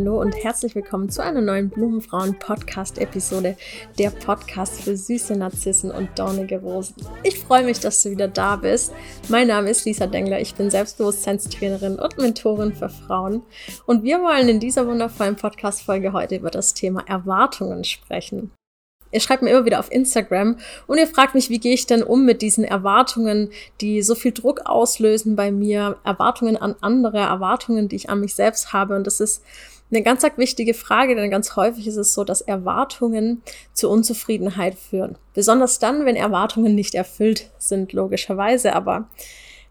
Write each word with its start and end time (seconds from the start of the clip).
Hallo 0.00 0.18
und 0.18 0.32
herzlich 0.32 0.74
willkommen 0.74 1.10
zu 1.10 1.22
einer 1.22 1.42
neuen 1.42 1.68
Blumenfrauen-Podcast-Episode, 1.68 3.54
der 3.98 4.08
Podcast 4.08 4.80
für 4.80 4.96
süße 4.96 5.36
Narzissen 5.36 5.90
und 5.90 6.08
dornige 6.18 6.58
Rosen. 6.58 6.94
Ich 7.22 7.38
freue 7.38 7.64
mich, 7.64 7.80
dass 7.80 8.02
du 8.02 8.10
wieder 8.10 8.26
da 8.26 8.56
bist. 8.56 8.94
Mein 9.28 9.48
Name 9.48 9.68
ist 9.68 9.84
Lisa 9.84 10.06
Dengler, 10.06 10.40
ich 10.40 10.54
bin 10.54 10.70
Selbstbewusstseinstrainerin 10.70 11.98
und 11.98 12.16
Mentorin 12.16 12.72
für 12.72 12.88
Frauen 12.88 13.42
und 13.84 14.02
wir 14.02 14.22
wollen 14.22 14.48
in 14.48 14.58
dieser 14.58 14.86
wundervollen 14.86 15.36
Podcast-Folge 15.36 16.14
heute 16.14 16.36
über 16.36 16.50
das 16.50 16.72
Thema 16.72 17.06
Erwartungen 17.06 17.84
sprechen. 17.84 18.52
Ihr 19.12 19.20
schreibt 19.20 19.42
mir 19.42 19.50
immer 19.50 19.66
wieder 19.66 19.80
auf 19.80 19.92
Instagram 19.92 20.56
und 20.86 20.96
ihr 20.96 21.08
fragt 21.08 21.34
mich, 21.34 21.50
wie 21.50 21.58
gehe 21.58 21.74
ich 21.74 21.84
denn 21.84 22.02
um 22.02 22.24
mit 22.24 22.40
diesen 22.40 22.64
Erwartungen, 22.64 23.50
die 23.82 24.00
so 24.00 24.14
viel 24.14 24.32
Druck 24.32 24.60
auslösen 24.64 25.36
bei 25.36 25.50
mir, 25.50 25.98
Erwartungen 26.04 26.56
an 26.56 26.76
andere, 26.80 27.18
Erwartungen, 27.18 27.88
die 27.88 27.96
ich 27.96 28.08
an 28.08 28.20
mich 28.20 28.34
selbst 28.34 28.72
habe. 28.72 28.96
Und 28.96 29.06
das 29.06 29.20
ist 29.20 29.42
eine 29.90 30.02
ganz 30.02 30.22
wichtige 30.36 30.74
Frage, 30.74 31.16
denn 31.16 31.30
ganz 31.30 31.56
häufig 31.56 31.86
ist 31.86 31.96
es 31.96 32.14
so, 32.14 32.24
dass 32.24 32.40
Erwartungen 32.40 33.42
zu 33.72 33.90
Unzufriedenheit 33.90 34.76
führen. 34.76 35.16
Besonders 35.34 35.78
dann, 35.78 36.04
wenn 36.04 36.16
Erwartungen 36.16 36.74
nicht 36.74 36.94
erfüllt 36.94 37.50
sind, 37.58 37.92
logischerweise. 37.92 38.74
Aber 38.74 39.08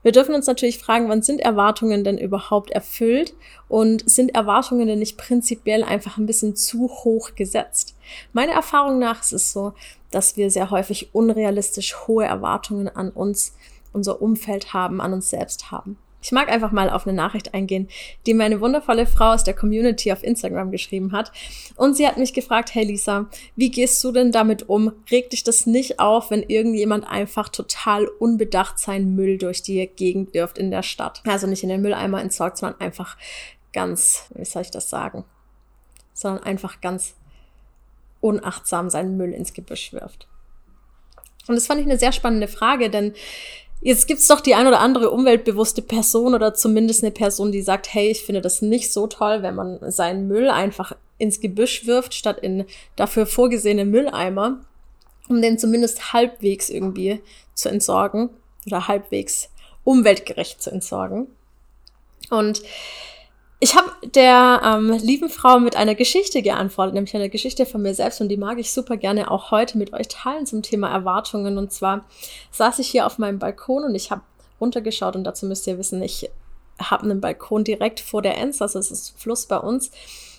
wir 0.03 0.11
dürfen 0.11 0.35
uns 0.35 0.47
natürlich 0.47 0.77
fragen, 0.77 1.09
wann 1.09 1.21
sind 1.21 1.41
Erwartungen 1.41 2.03
denn 2.03 2.17
überhaupt 2.17 2.71
erfüllt 2.71 3.33
und 3.67 4.09
sind 4.09 4.35
Erwartungen 4.35 4.87
denn 4.87 4.99
nicht 4.99 5.17
prinzipiell 5.17 5.83
einfach 5.83 6.17
ein 6.17 6.25
bisschen 6.25 6.55
zu 6.55 6.89
hoch 6.89 7.35
gesetzt? 7.35 7.95
Meiner 8.33 8.53
Erfahrung 8.53 8.99
nach 8.99 9.21
ist 9.21 9.33
es 9.33 9.51
so, 9.51 9.73
dass 10.11 10.37
wir 10.37 10.51
sehr 10.51 10.71
häufig 10.71 11.13
unrealistisch 11.13 11.95
hohe 12.07 12.25
Erwartungen 12.25 12.87
an 12.87 13.09
uns, 13.09 13.55
unser 13.93 14.21
Umfeld 14.21 14.73
haben, 14.73 15.01
an 15.01 15.13
uns 15.13 15.29
selbst 15.29 15.71
haben. 15.71 15.97
Ich 16.21 16.31
mag 16.31 16.49
einfach 16.49 16.71
mal 16.71 16.89
auf 16.89 17.07
eine 17.07 17.15
Nachricht 17.15 17.53
eingehen, 17.53 17.87
die 18.25 18.33
meine 18.33 18.59
wundervolle 18.59 19.05
Frau 19.05 19.33
aus 19.33 19.43
der 19.43 19.53
Community 19.53 20.11
auf 20.11 20.23
Instagram 20.23 20.71
geschrieben 20.71 21.13
hat. 21.13 21.31
Und 21.75 21.95
sie 21.95 22.07
hat 22.07 22.17
mich 22.17 22.33
gefragt, 22.33 22.73
hey 22.73 22.83
Lisa, 22.83 23.29
wie 23.55 23.71
gehst 23.71 24.03
du 24.03 24.11
denn 24.11 24.31
damit 24.31 24.67
um? 24.67 24.91
Regt 25.09 25.31
dich 25.33 25.43
das 25.43 25.65
nicht 25.65 25.99
auf, 25.99 26.29
wenn 26.29 26.43
irgendjemand 26.43 27.07
einfach 27.07 27.47
total 27.49 28.07
unbedacht 28.07 28.79
seinen 28.79 29.15
Müll 29.15 29.37
durch 29.37 29.61
die 29.61 29.87
Gegend 29.95 30.33
wirft 30.33 30.57
in 30.57 30.71
der 30.71 30.83
Stadt? 30.83 31.21
Also 31.25 31.47
nicht 31.47 31.63
in 31.63 31.69
den 31.69 31.81
Mülleimer 31.81 32.21
entsorgt, 32.21 32.57
sondern 32.57 32.81
einfach 32.81 33.17
ganz, 33.71 34.25
wie 34.35 34.45
soll 34.45 34.63
ich 34.63 34.71
das 34.71 34.89
sagen? 34.89 35.23
Sondern 36.13 36.43
einfach 36.43 36.81
ganz 36.81 37.15
unachtsam 38.19 38.89
seinen 38.89 39.15
Müll 39.15 39.31
ins 39.31 39.53
Gebüsch 39.53 39.93
wirft. 39.93 40.27
Und 41.47 41.55
das 41.55 41.65
fand 41.65 41.79
ich 41.79 41.87
eine 41.87 41.97
sehr 41.97 42.11
spannende 42.11 42.47
Frage, 42.47 42.89
denn 42.89 43.13
Jetzt 43.81 44.07
gibt's 44.07 44.27
doch 44.27 44.41
die 44.41 44.55
ein 44.55 44.67
oder 44.67 44.81
andere 44.81 45.09
umweltbewusste 45.09 45.81
Person 45.81 46.35
oder 46.35 46.53
zumindest 46.53 47.03
eine 47.03 47.11
Person, 47.11 47.51
die 47.51 47.61
sagt, 47.61 47.93
hey, 47.93 48.09
ich 48.09 48.23
finde 48.23 48.41
das 48.41 48.61
nicht 48.61 48.91
so 48.91 49.07
toll, 49.07 49.41
wenn 49.41 49.55
man 49.55 49.79
seinen 49.91 50.27
Müll 50.27 50.49
einfach 50.49 50.95
ins 51.17 51.39
Gebüsch 51.39 51.85
wirft, 51.85 52.13
statt 52.13 52.39
in 52.39 52.65
dafür 52.97 53.25
vorgesehene 53.25 53.85
Mülleimer, 53.85 54.59
um 55.29 55.41
den 55.41 55.57
zumindest 55.57 56.11
halbwegs 56.11 56.69
irgendwie 56.69 57.21
zu 57.53 57.69
entsorgen 57.69 58.29
oder 58.65 58.87
halbwegs 58.87 59.49
umweltgerecht 59.85 60.61
zu 60.61 60.71
entsorgen. 60.71 61.27
Und 62.29 62.61
ich 63.59 63.75
habe 63.75 63.91
der 64.15 64.61
ähm, 64.63 64.91
lieben 65.01 65.29
Frau 65.29 65.59
mit 65.59 65.75
einer 65.75 65.95
Geschichte 65.95 66.41
geantwortet, 66.41 66.93
nämlich 66.93 67.15
eine 67.15 67.29
Geschichte 67.29 67.65
von 67.65 67.81
mir 67.81 67.93
selbst 67.93 68.21
und 68.21 68.29
die 68.29 68.37
mag 68.37 68.57
ich 68.57 68.71
super 68.71 68.95
gerne 68.95 69.29
auch 69.29 69.51
heute 69.51 69.77
mit 69.77 69.91
euch 69.91 70.07
teilen 70.07 70.45
zum 70.45 70.61
Thema 70.61 70.89
Erwartungen. 70.89 71.57
Und 71.57 71.73
zwar 71.73 72.05
saß 72.51 72.79
ich 72.79 72.87
hier 72.87 73.05
auf 73.05 73.17
meinem 73.17 73.37
Balkon 73.37 73.83
und 73.83 73.95
ich 73.95 74.11
habe 74.11 74.21
runtergeschaut 74.61 75.15
und 75.15 75.25
dazu 75.25 75.45
müsst 75.45 75.67
ihr 75.67 75.77
wissen, 75.77 76.01
ich 76.01 76.29
habe 76.81 77.03
einen 77.03 77.19
Balkon 77.19 77.65
direkt 77.65 77.99
vor 77.99 78.21
der 78.21 78.37
Enz, 78.37 78.61
also 78.61 78.79
es 78.79 78.91
ist 78.91 79.19
Fluss 79.19 79.45
bei 79.45 79.57
uns. 79.57 79.91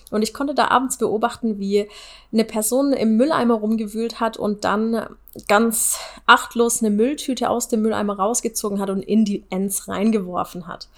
Und 0.09 0.23
ich 0.23 0.33
konnte 0.33 0.53
da 0.53 0.67
abends 0.67 0.97
beobachten, 0.97 1.57
wie 1.59 1.87
eine 2.33 2.43
Person 2.43 2.91
im 2.91 3.15
Mülleimer 3.15 3.53
rumgewühlt 3.53 4.19
hat 4.19 4.35
und 4.35 4.65
dann 4.65 5.07
ganz 5.47 5.99
achtlos 6.25 6.81
eine 6.81 6.89
Mülltüte 6.89 7.49
aus 7.49 7.69
dem 7.69 7.81
Mülleimer 7.81 8.17
rausgezogen 8.17 8.79
hat 8.79 8.89
und 8.89 9.03
in 9.03 9.23
die 9.23 9.45
Enz 9.49 9.87
reingeworfen 9.87 10.67
hat. 10.67 10.89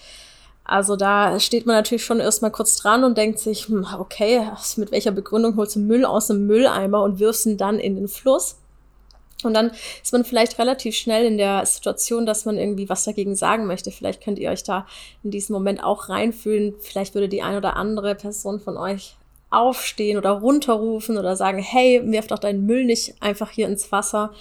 Also 0.65 0.95
da 0.95 1.39
steht 1.39 1.65
man 1.65 1.75
natürlich 1.75 2.05
schon 2.05 2.19
erstmal 2.19 2.51
kurz 2.51 2.77
dran 2.77 3.03
und 3.03 3.17
denkt 3.17 3.39
sich, 3.39 3.67
hm, 3.67 3.85
okay, 3.99 4.49
mit 4.77 4.91
welcher 4.91 5.11
Begründung 5.11 5.57
holst 5.57 5.75
du 5.75 5.79
Müll 5.79 6.05
aus 6.05 6.27
dem 6.27 6.47
Mülleimer 6.47 7.03
und 7.03 7.19
wirfst 7.19 7.45
ihn 7.45 7.57
dann 7.57 7.79
in 7.79 7.95
den 7.95 8.07
Fluss? 8.07 8.57
Und 9.43 9.53
dann 9.53 9.71
ist 10.01 10.13
man 10.13 10.23
vielleicht 10.23 10.57
relativ 10.57 10.95
schnell 10.95 11.25
in 11.25 11.37
der 11.37 11.65
Situation, 11.65 12.25
dass 12.25 12.45
man 12.45 12.57
irgendwie 12.57 12.87
was 12.87 13.03
dagegen 13.03 13.35
sagen 13.35 13.65
möchte. 13.65 13.91
Vielleicht 13.91 14.23
könnt 14.23 14.39
ihr 14.39 14.49
euch 14.49 14.63
da 14.63 14.87
in 15.21 15.31
diesem 15.31 15.53
Moment 15.53 15.83
auch 15.83 16.07
reinfühlen. 16.07 16.75
Vielleicht 16.79 17.13
würde 17.13 17.27
die 17.27 17.41
ein 17.41 17.57
oder 17.57 17.75
andere 17.75 18.15
Person 18.15 18.61
von 18.61 18.77
euch 18.77 19.17
aufstehen 19.49 20.17
oder 20.17 20.31
runterrufen 20.31 21.17
oder 21.17 21.35
sagen, 21.35 21.59
hey, 21.59 22.01
wirf 22.05 22.27
doch 22.27 22.39
deinen 22.39 22.65
Müll 22.65 22.85
nicht 22.85 23.21
einfach 23.21 23.51
hier 23.51 23.67
ins 23.67 23.91
Wasser. 23.91 24.31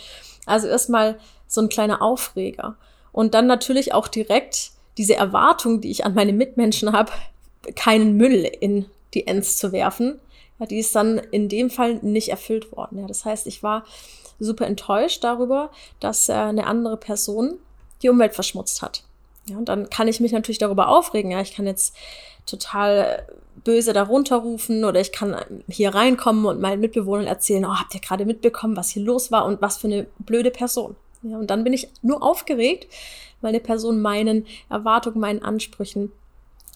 Also 0.46 0.68
erstmal 0.68 1.18
so 1.46 1.60
ein 1.60 1.68
kleiner 1.68 2.00
Aufreger. 2.00 2.76
Und 3.12 3.34
dann 3.34 3.46
natürlich 3.46 3.92
auch 3.92 4.08
direkt 4.08 4.70
diese 4.98 5.14
Erwartung, 5.14 5.80
die 5.80 5.91
ich 5.91 6.04
an 6.04 6.14
meine 6.14 6.32
Mitmenschen 6.32 6.92
habe, 6.92 7.12
keinen 7.76 8.16
Müll 8.16 8.50
in 8.60 8.86
die 9.14 9.26
Ends 9.26 9.56
zu 9.56 9.72
werfen, 9.72 10.20
ja, 10.58 10.66
die 10.66 10.78
ist 10.78 10.94
dann 10.94 11.19
in 11.30 11.48
dem 11.48 11.70
Fall 11.70 11.94
nicht 12.03 12.28
erfüllt 12.28 12.72
worden. 12.72 12.98
Ja, 12.98 13.06
das 13.06 13.25
heißt, 13.25 13.47
ich 13.47 13.62
war 13.62 13.84
super 14.38 14.66
enttäuscht 14.66 15.25
darüber, 15.25 15.70
dass 16.00 16.28
äh, 16.28 16.32
eine 16.32 16.66
andere 16.66 16.97
Person 16.97 17.58
die 18.02 18.08
Umwelt 18.08 18.34
verschmutzt 18.34 18.82
hat. 18.82 19.04
Ja, 19.47 19.56
und 19.56 19.69
dann 19.69 19.91
kann 19.91 20.08
ich 20.08 20.20
mich 20.20 20.32
natürlich 20.32 20.58
darüber 20.58 20.88
aufregen. 20.88 21.31
Ja, 21.31 21.41
ich 21.41 21.54
kann 21.54 21.66
jetzt 21.66 21.94
total 22.47 23.26
böse 23.64 23.92
darunter 23.92 24.36
rufen 24.36 24.84
oder 24.84 25.00
ich 25.00 25.12
kann 25.12 25.36
hier 25.69 25.94
reinkommen 25.94 26.47
und 26.47 26.60
meinen 26.60 26.81
Mitbewohnern 26.81 27.26
erzählen, 27.26 27.64
oh, 27.64 27.75
habt 27.75 27.94
ihr 27.94 28.00
gerade 28.00 28.25
mitbekommen, 28.25 28.76
was 28.76 28.91
hier 28.91 29.02
los 29.02 29.31
war 29.31 29.44
und 29.44 29.60
was 29.60 29.76
für 29.76 29.88
eine 29.88 30.06
blöde 30.19 30.50
Person. 30.50 30.97
Ja, 31.22 31.38
und 31.38 31.50
dann 31.50 31.62
bin 31.64 31.72
ich 31.72 31.88
nur 32.02 32.22
aufgeregt, 32.22 32.88
weil 33.42 33.50
eine 33.50 33.60
Person 33.60 34.00
meinen 34.00 34.47
Erwartungen, 34.70 35.20
meinen 35.20 35.42
Ansprüchen 35.42 36.12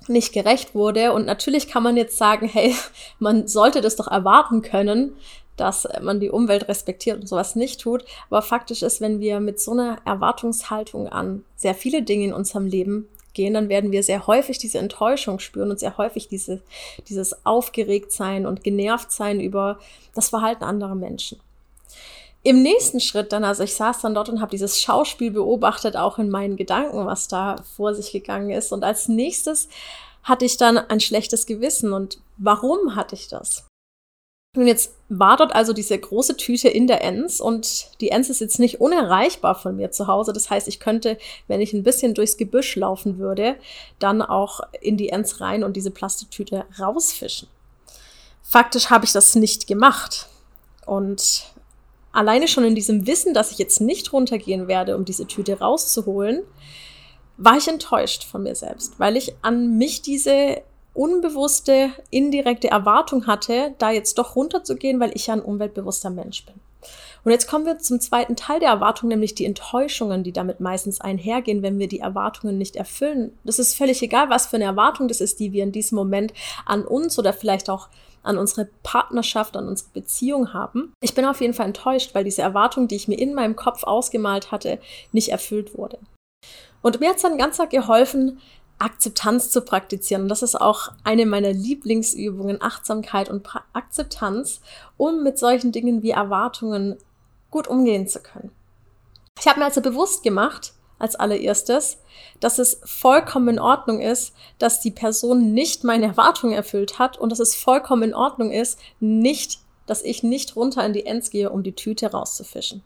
nicht 0.09 0.33
gerecht 0.33 0.75
wurde. 0.75 1.13
Und 1.13 1.27
natürlich 1.27 1.69
kann 1.69 1.83
man 1.83 1.97
jetzt 1.97 2.19
sagen, 2.19 2.49
hey, 2.49 2.75
man 3.19 3.49
sollte 3.49 3.81
das 3.81 3.97
doch 3.97 4.09
erwarten 4.09 4.63
können, 4.63 5.17
dass 5.57 5.89
man 6.03 6.21
die 6.21 6.31
Umwelt 6.31 6.69
respektiert 6.69 7.21
und 7.21 7.27
sowas 7.27 7.57
nicht 7.57 7.81
tut. 7.81 8.05
Aber 8.29 8.43
faktisch 8.43 8.83
ist, 8.83 9.01
wenn 9.01 9.21
wir 9.21 9.41
mit 9.41 9.59
so 9.59 9.73
einer 9.73 9.99
Erwartungshaltung 10.05 11.09
an 11.09 11.45
sehr 11.57 11.75
viele 11.75 12.03
Dinge 12.03 12.27
in 12.27 12.33
unserem 12.35 12.67
Leben 12.67 13.09
gehen, 13.33 13.55
dann 13.55 13.69
werden 13.69 13.93
wir 13.93 14.03
sehr 14.03 14.27
häufig 14.27 14.59
diese 14.59 14.79
Enttäuschung 14.79 15.39
spüren 15.39 15.71
und 15.71 15.81
sehr 15.81 15.97
häufig 15.97 16.29
diese, 16.29 16.63
dieses 17.09 17.47
Aufgeregtsein 17.47 18.47
und 18.47 18.65
Genervtsein 18.65 19.41
über 19.41 19.79
das 20.15 20.31
Verhalten 20.31 20.65
anderer 20.65 20.95
Menschen. 20.95 21.39
Im 22.47 22.63
nächsten 22.63 23.01
Schritt 23.01 23.33
dann, 23.33 23.43
also 23.43 23.65
ich 23.65 23.75
saß 23.75 24.03
dann 24.03 24.15
dort 24.15 24.29
und 24.29 24.41
habe 24.41 24.53
dieses 24.53 24.81
Schauspiel 24.81 25.33
beobachtet, 25.33 25.97
auch 25.97 26.21
in 26.21 26.31
meinen 26.31 26.55
Gedanken, 26.55 27.05
was 27.05 27.27
da 27.27 27.57
vor 27.75 27.93
sich 27.93 28.13
gegangen 28.13 28.51
ist. 28.51 28.71
Und 28.71 28.85
als 28.85 29.09
nächstes 29.09 29.69
hatte 30.23 30.45
ich 30.45 30.57
dann 30.57 30.79
ein 30.79 31.01
schlechtes 31.01 31.47
Gewissen. 31.47 31.93
Und 31.93 32.21
warum 32.37 32.95
hatte 32.95 33.17
ich 33.17 33.27
das? 33.27 33.67
Und 34.55 34.69
jetzt 34.69 34.95
war 35.09 35.37
dort 35.37 35.57
also 35.57 35.73
diese 35.73 35.99
große 35.99 36.37
Tüte 36.37 36.69
in 36.69 36.87
der 36.87 37.03
Enz 37.03 37.41
und 37.41 37.89
die 38.01 38.11
Enz 38.11 38.29
ist 38.29 38.41
jetzt 38.41 38.61
nicht 38.61 38.81
unerreichbar 38.81 39.57
von 39.57 39.75
mir 39.75 39.91
zu 39.91 40.07
Hause. 40.07 40.33
Das 40.33 40.49
heißt, 40.49 40.69
ich 40.69 40.79
könnte, 40.79 41.19
wenn 41.49 41.61
ich 41.61 41.73
ein 41.73 41.83
bisschen 41.83 42.15
durchs 42.15 42.37
Gebüsch 42.37 42.77
laufen 42.77 43.19
würde, 43.19 43.57
dann 43.99 44.23
auch 44.23 44.61
in 44.81 44.97
die 44.97 45.09
Enz 45.09 45.41
rein 45.41 45.65
und 45.65 45.75
diese 45.75 45.91
Plastiktüte 45.91 46.65
rausfischen. 46.79 47.49
Faktisch 48.41 48.89
habe 48.89 49.05
ich 49.05 49.11
das 49.11 49.35
nicht 49.35 49.67
gemacht. 49.67 50.29
Und 50.87 51.56
alleine 52.17 52.49
schon 52.49 52.65
in 52.65 52.75
diesem 52.75 53.07
Wissen, 53.07 53.35
dass 53.35 53.53
ich 53.53 53.59
jetzt 53.59 53.81
nicht 53.81 54.13
runtergehen 54.13 54.69
werde, 54.69 54.97
um 54.97 55.05
diese 55.05 55.27
Tüte 55.27 55.59
rauszuholen, 55.59 56.43
war 57.37 57.57
ich 57.57 57.69
enttäuscht 57.69 58.25
von 58.25 58.43
mir 58.43 58.55
selbst, 58.55 58.99
weil 58.99 59.17
ich 59.17 59.35
an 59.43 59.77
mich 59.77 60.01
diese 60.01 60.63
unbewusste, 60.95 61.91
indirekte 62.11 62.69
Erwartung 62.69 63.27
hatte, 63.27 63.75
da 63.79 63.91
jetzt 63.91 64.17
doch 64.17 64.35
runterzugehen, 64.35 64.99
weil 64.99 65.11
ich 65.15 65.27
ja 65.27 65.35
ein 65.35 65.43
umweltbewusster 65.43 66.09
Mensch 66.09 66.47
bin. 66.47 66.55
Und 67.25 67.33
jetzt 67.33 67.49
kommen 67.49 67.67
wir 67.67 67.79
zum 67.79 68.01
zweiten 68.01 68.37
Teil 68.37 68.61
der 68.61 68.71
Erwartung, 68.71 69.09
nämlich 69.09 69.35
die 69.35 69.45
Enttäuschungen, 69.45 70.23
die 70.23 70.33
damit 70.33 70.61
meistens 70.61 71.01
einhergehen, 71.01 71.61
wenn 71.61 71.79
wir 71.79 71.89
die 71.89 71.99
Erwartungen 71.99 72.57
nicht 72.57 72.77
erfüllen. 72.77 73.37
Das 73.45 73.59
ist 73.59 73.75
völlig 73.75 74.01
egal, 74.01 74.31
was 74.31 74.47
für 74.47 74.57
eine 74.57 74.65
Erwartung 74.65 75.09
das 75.09 75.21
ist, 75.21 75.41
die 75.41 75.53
wir 75.53 75.65
in 75.65 75.73
diesem 75.73 75.97
Moment 75.97 76.33
an 76.65 76.85
uns 76.85 77.19
oder 77.19 77.33
vielleicht 77.33 77.69
auch 77.69 77.89
an 78.27 78.39
unsere 78.39 78.69
Partnerschaft, 78.83 79.57
an 79.57 79.69
unsere 79.69 79.91
Beziehung 79.91 80.53
haben. 80.53 80.93
Ich 81.01 81.15
bin 81.15 81.25
auf 81.25 81.41
jeden 81.41 81.55
Fall 81.55 81.67
enttäuscht, 81.67 82.15
weil 82.15 82.25
diese 82.25 82.43
Erwartung, 82.43 82.89
die 82.89 82.97
ich 82.97 83.09
mir 83.09 83.19
in 83.19 83.35
meinem 83.35 83.57
Kopf 83.57 83.85
ausgemalt 83.85 84.51
hatte, 84.53 84.79
nicht 85.13 85.31
erfüllt 85.31 85.77
wurde. 85.77 85.99
Und 86.83 87.01
mir 87.01 87.09
hat 87.09 87.17
es 87.17 87.23
dann 87.23 87.39
ganz 87.39 87.61
geholfen, 87.71 88.41
Akzeptanz 88.79 89.51
zu 89.51 89.63
praktizieren. 89.63 90.29
Das 90.29 90.43
ist 90.43 90.61
auch 90.61 90.93
eine 91.03 91.25
meiner 91.25 91.53
Lieblingsübungen, 91.53 92.61
Achtsamkeit 92.61 93.31
und 93.31 93.43
pra 93.43 93.65
Akzeptanz, 93.73 94.61
um 94.97 95.23
mit 95.23 95.39
solchen 95.39 95.73
Dingen 95.73 96.03
wie 96.03 96.11
Erwartungen 96.11 96.97
gut 97.51 97.69
umgehen 97.69 98.07
zu 98.07 98.21
können. 98.21 98.53
Ich 99.41 99.47
habe 99.47 99.61
mir 99.61 99.67
also 99.67 99.81
bewusst 99.81 100.23
gemacht, 100.23 100.75
als 100.99 101.17
allererstes, 101.17 101.99
dass 102.41 102.59
es 102.59 102.81
vollkommen 102.85 103.49
in 103.49 103.59
Ordnung 103.59 104.01
ist, 104.01 104.35
dass 104.59 104.81
die 104.81 104.91
Person 104.91 105.53
nicht 105.53 105.85
meine 105.85 106.07
Erwartungen 106.07 106.55
erfüllt 106.55 106.99
hat 106.99 107.19
und 107.19 107.31
dass 107.31 107.39
es 107.39 107.55
vollkommen 107.55 108.03
in 108.03 108.15
Ordnung 108.15 108.51
ist, 108.51 108.79
nicht, 109.01 109.59
dass 109.87 110.03
ich 110.03 110.23
nicht 110.23 110.57
runter 110.57 110.85
in 110.85 110.93
die 110.93 111.07
Ends 111.07 111.31
gehe, 111.31 111.51
um 111.51 111.63
die 111.63 111.75
Tüte 111.75 112.11
rauszufischen. 112.11 112.83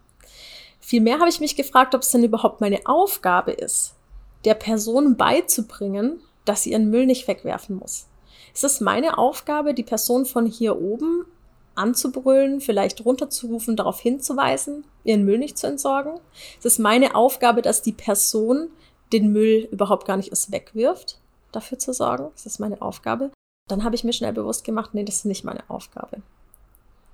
Vielmehr 0.81 1.19
habe 1.19 1.29
ich 1.29 1.41
mich 1.41 1.57
gefragt, 1.57 1.95
ob 1.95 2.03
es 2.03 2.11
denn 2.11 2.25
überhaupt 2.25 2.61
meine 2.61 2.81
Aufgabe 2.85 3.53
ist, 3.53 3.95
der 4.45 4.55
Person 4.55 5.17
beizubringen, 5.17 6.21
dass 6.45 6.63
sie 6.63 6.73
ihren 6.73 6.91
Müll 6.91 7.07
nicht 7.07 7.29
wegwerfen 7.29 7.77
muss. 7.77 8.07
Ist 8.55 8.65
es 8.65 8.81
meine 8.81 9.19
Aufgabe, 9.19 9.75
die 9.75 9.83
Person 9.83 10.27
von 10.27 10.47
hier 10.47 10.81
oben 10.81 11.27
anzubrüllen, 11.81 12.61
vielleicht 12.61 13.05
runterzurufen, 13.05 13.77
darauf 13.77 14.01
hinzuweisen, 14.01 14.85
ihren 15.05 15.25
Müll 15.25 15.39
nicht 15.39 15.59
zu 15.59 15.67
entsorgen? 15.67 16.21
Ist 16.59 16.67
es 16.67 16.79
meine 16.79 17.15
Aufgabe, 17.15 17.63
dass 17.63 17.83
die 17.83 17.93
Person 17.93 18.69
den 19.13 19.33
Müll 19.33 19.69
überhaupt 19.73 20.07
gar 20.07 20.17
nicht 20.17 20.31
erst 20.31 20.53
wegwirft, 20.53 21.19
dafür 21.53 21.79
zu 21.79 21.93
sorgen? 21.93 22.31
Ist 22.35 22.47
das 22.47 22.59
meine 22.59 22.81
Aufgabe? 22.81 23.31
Dann 23.69 23.85
habe 23.85 23.95
ich 23.95 24.05
mir 24.05 24.13
schnell 24.13 24.33
bewusst 24.33 24.65
gemacht, 24.65 24.91
nee, 24.95 25.05
das 25.05 25.17
ist 25.17 25.25
nicht 25.25 25.45
meine 25.45 25.69
Aufgabe. 25.69 26.23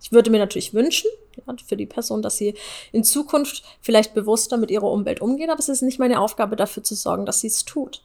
Ich 0.03 0.13
würde 0.13 0.31
mir 0.31 0.39
natürlich 0.39 0.75
wünschen, 0.75 1.11
ja, 1.37 1.55
für 1.67 1.77
die 1.77 1.87
Person, 1.87 2.23
dass 2.23 2.37
sie 2.37 2.55
in 2.93 3.05
Zukunft 3.05 3.63
vielleicht 3.81 4.15
bewusster 4.15 4.57
mit 4.57 4.71
ihrer 4.71 4.91
Umwelt 4.91 5.21
umgeht, 5.21 5.49
aber 5.49 5.59
es 5.59 5.69
ist 5.69 5.83
nicht 5.83 5.99
meine 5.99 6.21
Aufgabe, 6.21 6.57
dafür 6.57 6.83
zu 6.83 6.95
sorgen, 6.95 7.27
dass 7.27 7.41
sie 7.41 7.49
es 7.49 7.65
tut. 7.65 8.03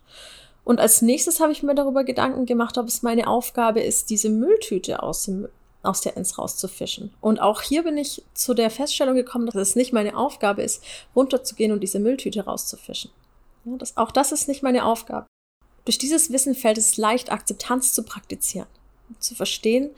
Und 0.63 0.79
als 0.79 1.01
nächstes 1.01 1.39
habe 1.39 1.51
ich 1.51 1.63
mir 1.63 1.75
darüber 1.75 2.03
Gedanken 2.03 2.45
gemacht, 2.45 2.77
ob 2.77 2.87
es 2.87 3.01
meine 3.01 3.27
Aufgabe 3.27 3.81
ist, 3.81 4.09
diese 4.09 4.29
Mülltüte 4.29 5.01
aus, 5.01 5.23
dem, 5.23 5.47
aus 5.83 6.01
der 6.01 6.16
Ends 6.18 6.38
rauszufischen. 6.38 7.13
Und 7.22 7.42
auch 7.42 7.62
hier 7.62 7.83
bin 7.83 7.98
ich 7.98 8.24
zu 8.33 8.54
der 8.54 8.69
Feststellung 8.69 9.16
gekommen, 9.16 9.48
dass 9.48 9.56
es 9.56 9.75
nicht 9.75 9.94
meine 9.94 10.16
Aufgabe 10.16 10.62
ist, 10.62 10.83
runterzugehen 11.16 11.72
und 11.72 11.81
diese 11.81 12.00
Mülltüte 12.00 12.45
rauszufischen. 12.45 13.12
Ja, 13.66 13.78
das, 13.78 13.98
auch 13.98 14.12
das 14.12 14.31
ist 14.31 14.48
nicht 14.48 14.63
meine 14.63 14.86
Aufgabe. 14.86 15.28
Durch 15.86 15.98
dieses 15.98 16.31
Wissen 16.31 16.56
fällt 16.56 16.78
es 16.78 16.98
leicht, 16.98 17.31
Akzeptanz 17.31 17.94
zu 17.94 18.04
praktizieren, 18.04 18.68
zu 19.19 19.33
verstehen, 19.33 19.89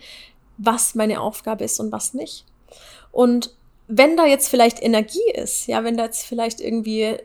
was 0.58 0.96
meine 0.96 1.20
Aufgabe 1.20 1.64
ist 1.64 1.80
und 1.80 1.92
was 1.92 2.14
nicht. 2.14 2.46
Und 3.12 3.54
wenn 3.88 4.16
da 4.16 4.26
jetzt 4.26 4.48
vielleicht 4.48 4.82
Energie 4.82 5.32
ist, 5.34 5.68
ja, 5.68 5.84
wenn 5.84 5.98
da 5.98 6.06
jetzt 6.06 6.26
vielleicht 6.26 6.62
irgendwie 6.62 7.18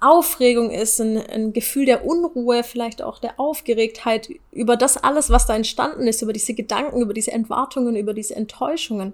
Aufregung 0.00 0.70
ist, 0.70 1.00
ein, 1.00 1.18
ein, 1.18 1.52
Gefühl 1.52 1.84
der 1.84 2.06
Unruhe, 2.06 2.64
vielleicht 2.64 3.02
auch 3.02 3.18
der 3.18 3.38
Aufgeregtheit 3.38 4.30
über 4.50 4.76
das 4.76 4.96
alles, 4.96 5.28
was 5.28 5.46
da 5.46 5.54
entstanden 5.54 6.06
ist, 6.06 6.22
über 6.22 6.32
diese 6.32 6.54
Gedanken, 6.54 7.02
über 7.02 7.12
diese 7.12 7.32
Entwartungen, 7.32 7.96
über 7.96 8.14
diese 8.14 8.34
Enttäuschungen, 8.34 9.12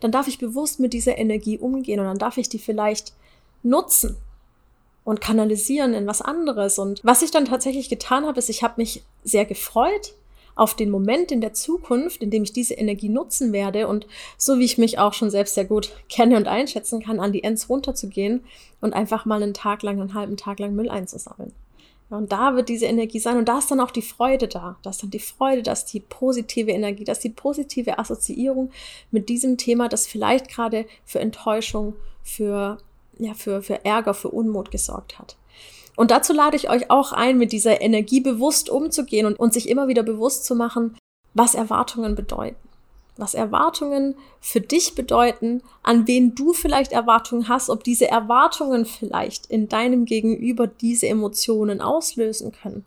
dann 0.00 0.12
darf 0.12 0.28
ich 0.28 0.38
bewusst 0.38 0.78
mit 0.78 0.92
dieser 0.92 1.18
Energie 1.18 1.58
umgehen 1.58 1.98
und 1.98 2.06
dann 2.06 2.18
darf 2.18 2.38
ich 2.38 2.48
die 2.48 2.60
vielleicht 2.60 3.12
nutzen 3.64 4.16
und 5.04 5.20
kanalisieren 5.20 5.94
in 5.94 6.06
was 6.06 6.22
anderes. 6.22 6.78
Und 6.78 7.00
was 7.02 7.22
ich 7.22 7.32
dann 7.32 7.46
tatsächlich 7.46 7.88
getan 7.88 8.24
habe, 8.26 8.38
ist, 8.38 8.48
ich 8.48 8.62
habe 8.62 8.74
mich 8.76 9.02
sehr 9.24 9.44
gefreut 9.44 10.14
auf 10.60 10.74
den 10.74 10.90
Moment 10.90 11.32
in 11.32 11.40
der 11.40 11.54
Zukunft, 11.54 12.22
in 12.22 12.28
dem 12.28 12.42
ich 12.42 12.52
diese 12.52 12.74
Energie 12.74 13.08
nutzen 13.08 13.50
werde 13.50 13.88
und 13.88 14.06
so 14.36 14.58
wie 14.58 14.66
ich 14.66 14.76
mich 14.76 14.98
auch 14.98 15.14
schon 15.14 15.30
selbst 15.30 15.54
sehr 15.54 15.64
gut 15.64 15.90
kenne 16.10 16.36
und 16.36 16.48
einschätzen 16.48 17.02
kann, 17.02 17.18
an 17.18 17.32
die 17.32 17.42
Ends 17.42 17.70
runterzugehen 17.70 18.44
und 18.82 18.92
einfach 18.92 19.24
mal 19.24 19.42
einen 19.42 19.54
Tag 19.54 19.82
lang, 19.82 19.98
einen 19.98 20.12
halben 20.12 20.36
Tag 20.36 20.58
lang 20.58 20.74
Müll 20.74 20.90
einzusammeln. 20.90 21.52
Und 22.10 22.30
da 22.30 22.56
wird 22.56 22.68
diese 22.68 22.84
Energie 22.84 23.20
sein 23.20 23.38
und 23.38 23.48
da 23.48 23.56
ist 23.56 23.70
dann 23.70 23.80
auch 23.80 23.90
die 23.90 24.02
Freude 24.02 24.48
da. 24.48 24.76
Da 24.82 24.90
ist 24.90 25.02
dann 25.02 25.08
die 25.08 25.18
Freude, 25.18 25.62
dass 25.62 25.86
die 25.86 26.00
positive 26.00 26.72
Energie, 26.72 27.04
dass 27.04 27.20
die 27.20 27.30
positive 27.30 27.98
Assoziierung 27.98 28.70
mit 29.10 29.30
diesem 29.30 29.56
Thema, 29.56 29.88
das 29.88 30.06
vielleicht 30.06 30.50
gerade 30.50 30.84
für 31.06 31.20
Enttäuschung, 31.20 31.94
für, 32.22 32.76
ja, 33.18 33.32
für, 33.32 33.62
für 33.62 33.86
Ärger, 33.86 34.12
für 34.12 34.28
Unmut 34.28 34.70
gesorgt 34.70 35.18
hat. 35.18 35.36
Und 36.00 36.10
dazu 36.10 36.32
lade 36.32 36.56
ich 36.56 36.70
euch 36.70 36.90
auch 36.90 37.12
ein, 37.12 37.36
mit 37.36 37.52
dieser 37.52 37.82
Energie 37.82 38.20
bewusst 38.20 38.70
umzugehen 38.70 39.26
und, 39.26 39.38
und 39.38 39.52
sich 39.52 39.68
immer 39.68 39.86
wieder 39.86 40.02
bewusst 40.02 40.46
zu 40.46 40.54
machen, 40.54 40.96
was 41.34 41.54
Erwartungen 41.54 42.14
bedeuten. 42.14 42.56
Was 43.18 43.34
Erwartungen 43.34 44.14
für 44.40 44.62
dich 44.62 44.94
bedeuten, 44.94 45.62
an 45.82 46.06
wen 46.06 46.34
du 46.34 46.54
vielleicht 46.54 46.92
Erwartungen 46.92 47.48
hast, 47.50 47.68
ob 47.68 47.84
diese 47.84 48.08
Erwartungen 48.08 48.86
vielleicht 48.86 49.44
in 49.50 49.68
deinem 49.68 50.06
Gegenüber 50.06 50.66
diese 50.66 51.06
Emotionen 51.06 51.82
auslösen 51.82 52.52
können. 52.52 52.86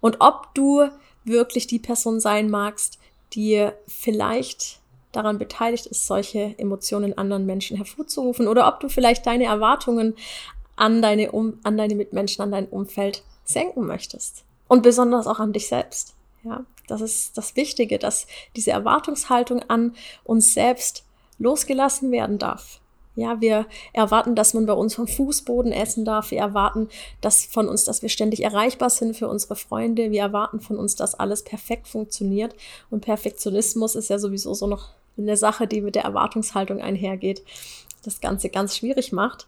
Und 0.00 0.16
ob 0.18 0.52
du 0.54 0.88
wirklich 1.22 1.68
die 1.68 1.78
Person 1.78 2.18
sein 2.18 2.50
magst, 2.50 2.98
die 3.32 3.68
vielleicht 3.86 4.80
daran 5.12 5.38
beteiligt 5.38 5.86
ist, 5.86 6.08
solche 6.08 6.58
Emotionen 6.58 7.16
anderen 7.16 7.46
Menschen 7.46 7.76
hervorzurufen, 7.76 8.48
oder 8.48 8.66
ob 8.66 8.80
du 8.80 8.88
vielleicht 8.88 9.24
deine 9.24 9.44
Erwartungen 9.44 10.16
an 10.80 11.02
deine, 11.02 11.32
um, 11.32 11.58
an 11.62 11.76
deine 11.76 11.94
Mitmenschen, 11.94 12.42
an 12.42 12.50
dein 12.50 12.66
Umfeld 12.66 13.22
senken 13.44 13.86
möchtest. 13.86 14.44
Und 14.66 14.82
besonders 14.82 15.26
auch 15.26 15.38
an 15.38 15.52
dich 15.52 15.68
selbst. 15.68 16.14
Ja, 16.42 16.64
das 16.88 17.00
ist 17.02 17.36
das 17.36 17.54
Wichtige, 17.54 17.98
dass 17.98 18.26
diese 18.56 18.70
Erwartungshaltung 18.70 19.62
an 19.68 19.94
uns 20.24 20.54
selbst 20.54 21.04
losgelassen 21.38 22.10
werden 22.12 22.38
darf. 22.38 22.80
Ja, 23.16 23.40
wir 23.40 23.66
erwarten, 23.92 24.34
dass 24.34 24.54
man 24.54 24.64
bei 24.64 24.72
uns 24.72 24.94
vom 24.94 25.06
Fußboden 25.06 25.72
essen 25.72 26.04
darf. 26.04 26.30
Wir 26.30 26.38
erwarten 26.38 26.88
dass 27.20 27.44
von 27.44 27.68
uns, 27.68 27.84
dass 27.84 28.00
wir 28.00 28.08
ständig 28.08 28.42
erreichbar 28.42 28.88
sind 28.88 29.16
für 29.16 29.28
unsere 29.28 29.56
Freunde. 29.56 30.10
Wir 30.10 30.22
erwarten 30.22 30.60
von 30.60 30.78
uns, 30.78 30.94
dass 30.94 31.14
alles 31.14 31.42
perfekt 31.42 31.88
funktioniert. 31.88 32.54
Und 32.88 33.00
Perfektionismus 33.02 33.96
ist 33.96 34.08
ja 34.08 34.18
sowieso 34.18 34.54
so 34.54 34.66
noch 34.66 34.90
eine 35.18 35.36
Sache, 35.36 35.66
die 35.66 35.82
mit 35.82 35.96
der 35.96 36.04
Erwartungshaltung 36.04 36.80
einhergeht, 36.80 37.42
das 38.02 38.20
Ganze 38.20 38.48
ganz 38.48 38.76
schwierig 38.76 39.12
macht. 39.12 39.46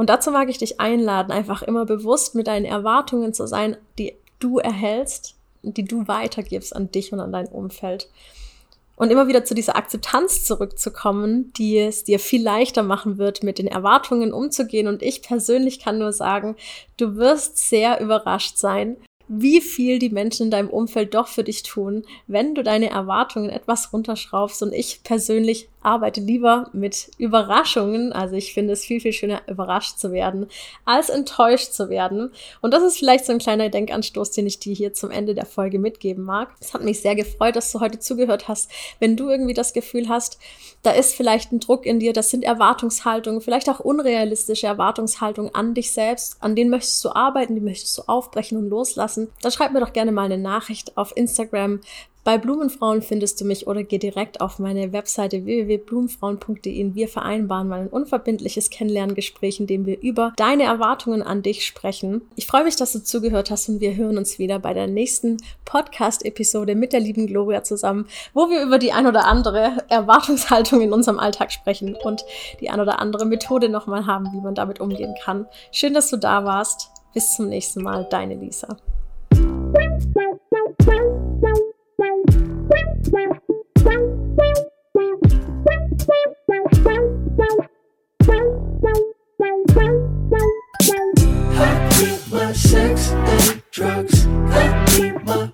Und 0.00 0.08
dazu 0.08 0.30
mag 0.30 0.48
ich 0.48 0.56
dich 0.56 0.80
einladen, 0.80 1.30
einfach 1.30 1.60
immer 1.60 1.84
bewusst 1.84 2.34
mit 2.34 2.46
deinen 2.46 2.64
Erwartungen 2.64 3.34
zu 3.34 3.46
sein, 3.46 3.76
die 3.98 4.14
du 4.38 4.56
erhältst 4.56 5.36
die 5.62 5.84
du 5.84 6.08
weitergibst 6.08 6.74
an 6.74 6.90
dich 6.90 7.12
und 7.12 7.20
an 7.20 7.32
dein 7.32 7.46
Umfeld. 7.46 8.08
Und 8.96 9.10
immer 9.10 9.28
wieder 9.28 9.44
zu 9.44 9.54
dieser 9.54 9.76
Akzeptanz 9.76 10.46
zurückzukommen, 10.46 11.52
die 11.58 11.76
es 11.76 12.04
dir 12.04 12.18
viel 12.18 12.42
leichter 12.42 12.82
machen 12.82 13.18
wird, 13.18 13.42
mit 13.42 13.58
den 13.58 13.66
Erwartungen 13.66 14.32
umzugehen. 14.32 14.88
Und 14.88 15.02
ich 15.02 15.20
persönlich 15.20 15.80
kann 15.80 15.98
nur 15.98 16.14
sagen, 16.14 16.56
du 16.96 17.16
wirst 17.16 17.58
sehr 17.58 18.00
überrascht 18.00 18.56
sein, 18.56 18.96
wie 19.28 19.60
viel 19.60 19.98
die 19.98 20.08
Menschen 20.08 20.44
in 20.44 20.50
deinem 20.50 20.70
Umfeld 20.70 21.14
doch 21.14 21.28
für 21.28 21.44
dich 21.44 21.62
tun, 21.62 22.06
wenn 22.26 22.54
du 22.54 22.62
deine 22.62 22.88
Erwartungen 22.88 23.50
etwas 23.50 23.92
runterschraubst. 23.92 24.62
Und 24.62 24.72
ich 24.72 25.02
persönlich 25.02 25.68
arbeite 25.82 26.20
lieber 26.20 26.70
mit 26.72 27.10
Überraschungen. 27.18 28.12
Also 28.12 28.36
ich 28.36 28.54
finde 28.54 28.72
es 28.72 28.84
viel, 28.84 29.00
viel 29.00 29.12
schöner, 29.12 29.42
überrascht 29.46 29.98
zu 29.98 30.12
werden, 30.12 30.46
als 30.84 31.10
enttäuscht 31.10 31.72
zu 31.72 31.90
werden. 31.90 32.32
Und 32.60 32.72
das 32.72 32.82
ist 32.82 32.98
vielleicht 32.98 33.26
so 33.26 33.32
ein 33.32 33.38
kleiner 33.38 33.68
Denkanstoß, 33.68 34.30
den 34.30 34.46
ich 34.46 34.58
dir 34.58 34.74
hier 34.74 34.94
zum 34.94 35.10
Ende 35.10 35.34
der 35.34 35.46
Folge 35.46 35.78
mitgeben 35.78 36.24
mag. 36.24 36.54
Es 36.60 36.72
hat 36.72 36.82
mich 36.82 37.00
sehr 37.02 37.14
gefreut, 37.14 37.56
dass 37.56 37.72
du 37.72 37.80
heute 37.80 37.98
zugehört 37.98 38.48
hast. 38.48 38.70
Wenn 38.98 39.16
du 39.16 39.28
irgendwie 39.28 39.54
das 39.54 39.72
Gefühl 39.72 40.08
hast, 40.08 40.38
da 40.82 40.92
ist 40.92 41.14
vielleicht 41.14 41.52
ein 41.52 41.60
Druck 41.60 41.84
in 41.84 42.00
dir, 42.00 42.14
das 42.14 42.30
sind 42.30 42.42
Erwartungshaltungen, 42.42 43.42
vielleicht 43.42 43.68
auch 43.68 43.80
unrealistische 43.80 44.66
Erwartungshaltungen 44.66 45.54
an 45.54 45.74
dich 45.74 45.92
selbst, 45.92 46.36
an 46.40 46.56
denen 46.56 46.70
möchtest 46.70 47.04
du 47.04 47.10
arbeiten, 47.10 47.54
die 47.54 47.60
möchtest 47.60 47.98
du 47.98 48.02
aufbrechen 48.06 48.56
und 48.56 48.70
loslassen 48.70 49.10
lassen, 49.10 49.32
dann 49.42 49.52
schreib 49.52 49.72
mir 49.72 49.80
doch 49.80 49.92
gerne 49.92 50.12
mal 50.12 50.24
eine 50.24 50.38
Nachricht 50.38 50.96
auf 50.96 51.16
Instagram. 51.16 51.80
Bei 52.22 52.36
Blumenfrauen 52.36 53.00
findest 53.00 53.40
du 53.40 53.46
mich 53.46 53.66
oder 53.66 53.82
geh 53.82 53.96
direkt 53.96 54.42
auf 54.42 54.58
meine 54.58 54.92
Webseite 54.92 55.46
www.blumenfrauen.de 55.46 56.94
wir 56.94 57.08
vereinbaren 57.08 57.66
mal 57.66 57.80
ein 57.80 57.88
unverbindliches 57.88 58.68
Kennenlerngespräch, 58.68 59.58
in 59.58 59.66
dem 59.66 59.86
wir 59.86 59.98
über 60.02 60.34
deine 60.36 60.64
Erwartungen 60.64 61.22
an 61.22 61.40
dich 61.40 61.64
sprechen. 61.64 62.20
Ich 62.36 62.46
freue 62.46 62.64
mich, 62.64 62.76
dass 62.76 62.92
du 62.92 63.02
zugehört 63.02 63.50
hast 63.50 63.70
und 63.70 63.80
wir 63.80 63.96
hören 63.96 64.18
uns 64.18 64.38
wieder 64.38 64.58
bei 64.58 64.74
der 64.74 64.86
nächsten 64.86 65.38
Podcast-Episode 65.64 66.74
mit 66.74 66.92
der 66.92 67.00
lieben 67.00 67.26
Gloria 67.26 67.64
zusammen, 67.64 68.06
wo 68.34 68.50
wir 68.50 68.62
über 68.62 68.78
die 68.78 68.92
ein 68.92 69.06
oder 69.06 69.24
andere 69.24 69.78
Erwartungshaltung 69.88 70.82
in 70.82 70.92
unserem 70.92 71.18
Alltag 71.18 71.52
sprechen 71.52 71.94
und 71.94 72.22
die 72.60 72.68
ein 72.68 72.80
oder 72.80 72.98
andere 72.98 73.24
Methode 73.24 73.70
nochmal 73.70 74.04
haben, 74.06 74.30
wie 74.34 74.42
man 74.42 74.54
damit 74.54 74.78
umgehen 74.78 75.14
kann. 75.24 75.46
Schön, 75.72 75.94
dass 75.94 76.10
du 76.10 76.18
da 76.18 76.44
warst. 76.44 76.90
Bis 77.14 77.34
zum 77.34 77.48
nächsten 77.48 77.82
Mal, 77.82 78.06
deine 78.10 78.34
Lisa. 78.34 78.76
drugs. 93.70 94.24
the 94.24 94.84
demon. 94.96 95.49